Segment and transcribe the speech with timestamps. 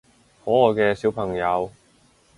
[0.43, 1.69] 可愛嘅小朋友